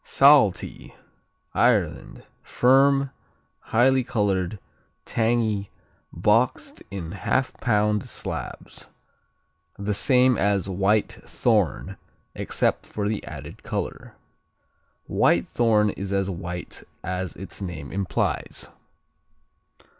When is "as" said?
10.39-10.65, 16.11-16.31, 17.03-17.35